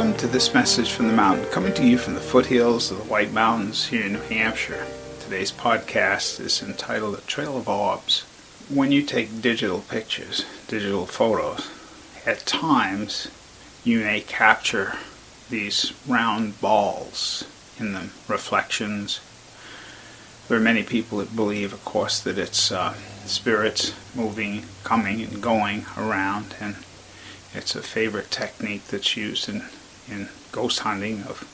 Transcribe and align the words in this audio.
Welcome 0.00 0.16
to 0.20 0.28
this 0.28 0.54
message 0.54 0.92
from 0.92 1.08
the 1.08 1.12
mountain, 1.12 1.44
coming 1.50 1.74
to 1.74 1.86
you 1.86 1.98
from 1.98 2.14
the 2.14 2.22
foothills 2.22 2.90
of 2.90 2.96
the 2.96 3.04
White 3.04 3.34
Mountains 3.34 3.88
here 3.88 4.06
in 4.06 4.14
New 4.14 4.20
Hampshire. 4.20 4.86
Today's 5.20 5.52
podcast 5.52 6.40
is 6.40 6.62
entitled 6.62 7.18
A 7.18 7.20
Trail 7.20 7.58
of 7.58 7.68
Orbs. 7.68 8.22
When 8.70 8.92
you 8.92 9.02
take 9.02 9.42
digital 9.42 9.80
pictures, 9.80 10.46
digital 10.68 11.04
photos, 11.04 11.68
at 12.24 12.46
times 12.46 13.28
you 13.84 14.00
may 14.00 14.22
capture 14.22 14.94
these 15.50 15.92
round 16.08 16.62
balls 16.62 17.44
in 17.78 17.92
them, 17.92 18.12
reflections. 18.26 19.20
There 20.48 20.56
are 20.56 20.62
many 20.62 20.82
people 20.82 21.18
that 21.18 21.36
believe, 21.36 21.74
of 21.74 21.84
course, 21.84 22.20
that 22.20 22.38
it's 22.38 22.72
uh, 22.72 22.94
spirits 23.26 23.92
moving, 24.14 24.64
coming, 24.82 25.20
and 25.20 25.42
going 25.42 25.84
around, 25.94 26.54
and 26.58 26.76
it's 27.52 27.74
a 27.74 27.82
favorite 27.82 28.30
technique 28.30 28.86
that's 28.86 29.14
used 29.14 29.46
in, 29.46 29.64
in 30.10 30.28
ghost 30.52 30.80
hunting 30.80 31.22
of 31.22 31.46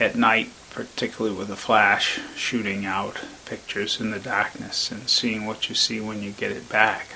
at 0.00 0.16
night, 0.16 0.50
particularly 0.70 1.36
with 1.36 1.50
a 1.50 1.56
flash, 1.56 2.18
shooting 2.34 2.86
out 2.86 3.20
pictures 3.44 4.00
in 4.00 4.10
the 4.10 4.18
darkness 4.18 4.90
and 4.90 5.08
seeing 5.08 5.44
what 5.44 5.68
you 5.68 5.74
see 5.74 6.00
when 6.00 6.22
you 6.22 6.30
get 6.30 6.50
it 6.52 6.68
back. 6.68 7.08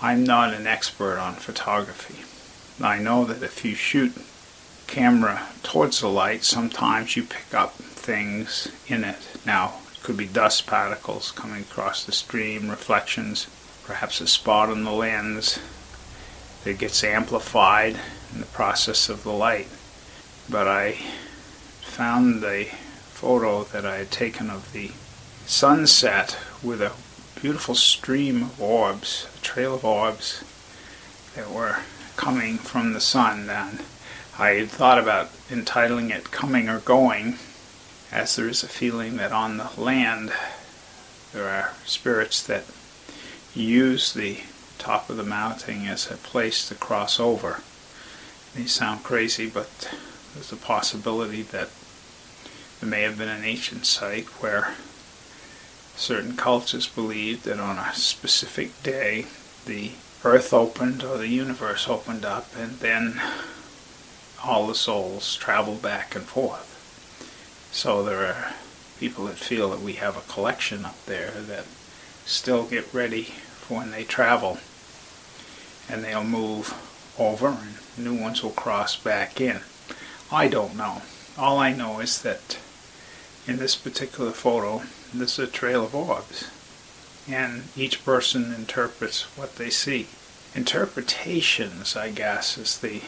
I'm 0.00 0.24
not 0.24 0.52
an 0.52 0.66
expert 0.66 1.18
on 1.18 1.34
photography. 1.34 2.24
I 2.84 2.98
know 2.98 3.24
that 3.24 3.42
if 3.42 3.64
you 3.64 3.74
shoot 3.74 4.12
camera 4.86 5.48
towards 5.62 6.00
the 6.00 6.08
light, 6.08 6.44
sometimes 6.44 7.16
you 7.16 7.22
pick 7.24 7.52
up 7.52 7.74
things 7.74 8.68
in 8.86 9.04
it. 9.04 9.18
Now, 9.44 9.74
it 9.92 10.02
could 10.02 10.16
be 10.16 10.26
dust 10.26 10.66
particles 10.66 11.32
coming 11.32 11.62
across 11.62 12.04
the 12.04 12.12
stream, 12.12 12.70
reflections, 12.70 13.48
perhaps 13.84 14.20
a 14.20 14.26
spot 14.26 14.68
on 14.68 14.84
the 14.84 14.92
lens, 14.92 15.58
that 16.64 16.78
gets 16.78 17.02
amplified 17.02 17.98
in 18.32 18.40
the 18.40 18.46
process 18.46 19.08
of 19.08 19.22
the 19.22 19.32
light. 19.32 19.68
But 20.50 20.66
I 20.66 20.92
found 21.82 22.42
the 22.42 22.68
photo 23.10 23.64
that 23.64 23.84
I 23.84 23.96
had 23.96 24.10
taken 24.10 24.48
of 24.48 24.72
the 24.72 24.92
sunset 25.46 26.38
with 26.62 26.80
a 26.80 26.92
beautiful 27.40 27.74
stream 27.74 28.42
of 28.44 28.60
orbs, 28.60 29.28
a 29.36 29.44
trail 29.44 29.74
of 29.74 29.84
orbs 29.84 30.42
that 31.34 31.50
were 31.50 31.80
coming 32.16 32.56
from 32.56 32.92
the 32.92 33.00
sun. 33.00 33.50
And 33.50 33.80
I 34.38 34.50
had 34.50 34.70
thought 34.70 34.98
about 34.98 35.30
entitling 35.50 36.10
it 36.10 36.30
Coming 36.30 36.68
or 36.68 36.80
Going, 36.80 37.38
as 38.10 38.36
there 38.36 38.48
is 38.48 38.62
a 38.62 38.68
feeling 38.68 39.16
that 39.16 39.32
on 39.32 39.58
the 39.58 39.70
land 39.76 40.32
there 41.32 41.48
are 41.48 41.74
spirits 41.84 42.42
that 42.46 42.64
use 43.54 44.12
the 44.12 44.38
top 44.78 45.10
of 45.10 45.16
the 45.16 45.24
mountain 45.24 45.86
as 45.86 46.10
a 46.10 46.16
place 46.16 46.66
to 46.68 46.74
cross 46.74 47.20
over. 47.20 47.62
These 48.54 48.72
sound 48.72 49.02
crazy, 49.04 49.46
but 49.46 49.90
there's 50.38 50.52
a 50.52 50.56
possibility 50.56 51.42
that 51.42 51.68
there 52.78 52.88
may 52.88 53.02
have 53.02 53.18
been 53.18 53.28
an 53.28 53.42
ancient 53.42 53.84
site 53.84 54.26
where 54.40 54.74
certain 55.96 56.36
cultures 56.36 56.86
believed 56.86 57.44
that 57.44 57.58
on 57.58 57.76
a 57.76 57.92
specific 57.92 58.80
day 58.84 59.26
the 59.66 59.90
earth 60.22 60.54
opened 60.54 61.02
or 61.02 61.18
the 61.18 61.26
universe 61.26 61.88
opened 61.88 62.24
up 62.24 62.46
and 62.56 62.78
then 62.78 63.20
all 64.44 64.68
the 64.68 64.76
souls 64.76 65.34
traveled 65.34 65.82
back 65.82 66.14
and 66.14 66.24
forth. 66.24 67.68
So 67.72 68.04
there 68.04 68.24
are 68.24 68.54
people 69.00 69.24
that 69.24 69.38
feel 69.38 69.70
that 69.70 69.80
we 69.80 69.94
have 69.94 70.16
a 70.16 70.32
collection 70.32 70.84
up 70.84 71.04
there 71.04 71.32
that 71.32 71.64
still 72.24 72.64
get 72.64 72.94
ready 72.94 73.24
for 73.24 73.78
when 73.78 73.90
they 73.90 74.04
travel 74.04 74.58
and 75.88 76.04
they'll 76.04 76.22
move 76.22 76.72
over 77.18 77.48
and 77.48 78.04
new 78.04 78.14
ones 78.14 78.40
will 78.40 78.50
cross 78.50 78.94
back 78.94 79.40
in. 79.40 79.62
I 80.30 80.48
don't 80.48 80.76
know. 80.76 81.02
All 81.36 81.58
I 81.58 81.72
know 81.72 82.00
is 82.00 82.22
that 82.22 82.58
in 83.46 83.58
this 83.58 83.76
particular 83.76 84.32
photo, 84.32 84.82
this 85.14 85.38
is 85.38 85.48
a 85.48 85.50
trail 85.50 85.84
of 85.84 85.94
orbs. 85.94 86.50
And 87.28 87.64
each 87.76 88.04
person 88.04 88.52
interprets 88.52 89.22
what 89.36 89.56
they 89.56 89.70
see. 89.70 90.06
Interpretations, 90.54 91.96
I 91.96 92.10
guess, 92.10 92.58
is 92.58 92.78
the 92.78 93.02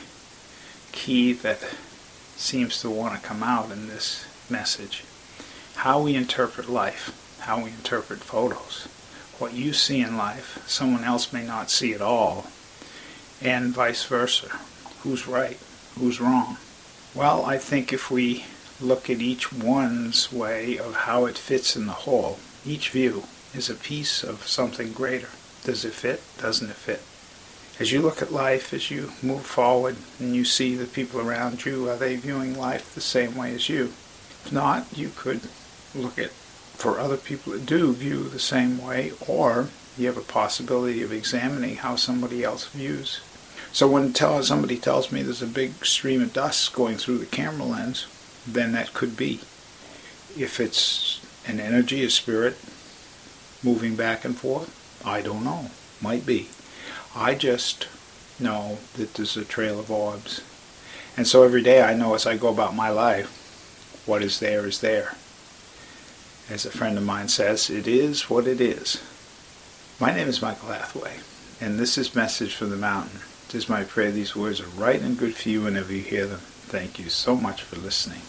key 0.92 1.32
that 1.32 1.60
seems 2.36 2.81
to 2.81 2.91
want 2.91 3.20
to 3.20 3.26
come 3.26 3.42
out 3.42 3.70
in 3.70 3.88
this 3.88 4.26
message. 4.48 5.04
How 5.76 6.02
we 6.02 6.14
interpret 6.14 6.69
life, 6.69 7.37
how 7.41 7.62
we 7.62 7.70
interpret 7.70 8.20
photos 8.20 8.88
what 9.41 9.54
you 9.54 9.72
see 9.72 10.00
in 10.00 10.19
life, 10.19 10.62
someone 10.66 11.02
else 11.02 11.32
may 11.32 11.42
not 11.42 11.70
see 11.70 11.94
at 11.94 12.02
all, 12.02 12.47
and 13.41 13.72
vice 13.72 14.04
versa. 14.04 14.60
Who's 15.00 15.26
right? 15.26 15.58
Who's 15.98 16.20
wrong? 16.20 16.58
Well, 17.12 17.44
I 17.44 17.59
think 17.59 17.93
if 17.93 18.09
we 18.09 18.44
look 18.81 19.10
at 19.10 19.21
each 19.21 19.53
one's 19.53 20.32
way 20.32 20.78
of 20.78 20.94
how 20.94 21.26
it 21.26 21.37
fits 21.37 21.75
in 21.75 21.87
the 21.87 21.93
whole, 21.93 22.38
each 22.65 22.91
view 22.91 23.25
is 23.53 23.69
a 23.69 23.75
piece 23.75 24.22
of 24.22 24.47
something 24.47 24.93
greater. 24.93 25.31
Does 25.65 25.84
it 25.84 25.93
fit? 25.93 26.22
Doesn't 26.38 26.70
it 26.70 26.76
fit? 26.76 27.03
As 27.81 27.91
you 27.91 28.00
look 28.00 28.22
at 28.22 28.32
life, 28.32 28.72
as 28.72 28.93
you 28.93 29.10
move 29.22 29.44
forward 29.44 29.97
and 30.20 30.37
you 30.37 30.44
see 30.44 30.76
the 30.76 30.87
people 30.87 31.20
around 31.20 31.65
you, 31.65 31.91
are 31.91 31.97
they 31.97 32.15
viewing 32.15 32.56
life 32.56 32.94
the 32.94 33.00
same 33.00 33.34
way 33.34 33.54
as 33.54 33.69
you? 33.69 33.87
If 34.44 34.53
not, 34.53 34.87
you 34.97 35.10
could 35.16 35.41
look 35.97 36.16
at 36.16 36.31
for 36.31 37.00
other 37.00 37.16
people 37.16 37.53
that 37.53 37.66
do 37.66 37.93
view 37.93 38.22
the 38.28 38.38
same 38.38 38.78
way, 38.78 39.12
or 39.26 39.69
you 39.99 40.06
have 40.06 40.16
a 40.16 40.22
possibility 40.22 41.03
of 41.03 41.12
examining 41.12 41.76
how 41.76 41.97
somebody 41.97 42.44
else 42.44 42.69
views. 42.69 43.20
So 43.72 43.86
when 43.88 44.12
tell, 44.12 44.42
somebody 44.42 44.76
tells 44.76 45.12
me 45.12 45.22
there's 45.22 45.42
a 45.42 45.47
big 45.47 45.84
stream 45.84 46.22
of 46.22 46.32
dust 46.32 46.72
going 46.72 46.97
through 46.97 47.19
the 47.19 47.26
camera 47.26 47.64
lens, 47.64 48.06
then 48.47 48.72
that 48.72 48.94
could 48.94 49.16
be. 49.16 49.41
If 50.36 50.58
it's 50.60 51.20
an 51.47 51.60
energy, 51.60 52.04
a 52.04 52.10
spirit 52.10 52.56
moving 53.62 53.97
back 53.97 54.25
and 54.25 54.36
forth, 54.36 54.76
I 55.04 55.22
don't 55.22 55.44
know. 55.44 55.70
Might 56.00 56.26
be. 56.26 56.48
I 57.14 57.34
just 57.34 57.88
know 58.38 58.78
that 58.94 59.14
there's 59.14 59.36
a 59.36 59.44
trail 59.44 59.78
of 59.78 59.91
orbs. 59.91 60.42
And 61.16 61.26
so 61.26 61.42
every 61.42 61.62
day 61.62 61.82
I 61.82 61.94
know 61.94 62.14
as 62.14 62.26
I 62.26 62.37
go 62.37 62.48
about 62.48 62.75
my 62.75 62.88
life, 62.88 63.37
what 64.06 64.22
is 64.22 64.41
there 64.41 64.66
is 64.66 64.81
there. 64.81 65.14
As 66.48 66.66
a 66.66 66.70
friend 66.70 66.98
of 66.98 67.04
mine 67.04 67.28
says, 67.28 67.70
it 67.70 67.87
is 67.87 68.28
what 68.28 68.47
it 68.47 68.60
is. 68.60 69.02
My 70.00 70.12
name 70.14 70.28
is 70.28 70.42
Michael 70.42 70.70
Hathaway, 70.70 71.19
and 71.60 71.78
this 71.78 71.98
is 71.98 72.16
Message 72.16 72.54
from 72.54 72.70
the 72.70 72.76
Mountain. 72.76 73.20
It 73.50 73.56
is 73.56 73.69
my 73.69 73.83
prayer 73.83 74.12
these 74.12 74.37
words 74.37 74.61
are 74.61 74.69
right 74.81 75.00
and 75.00 75.19
good 75.19 75.34
for 75.34 75.49
you 75.49 75.62
whenever 75.62 75.93
you 75.93 76.03
hear 76.03 76.25
them. 76.25 76.38
Thank 76.38 77.00
you 77.00 77.09
so 77.09 77.34
much 77.34 77.65
for 77.65 77.81
listening. 77.81 78.22